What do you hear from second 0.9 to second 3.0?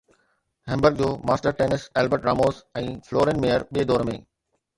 جو master tennis Albert Ramos ۽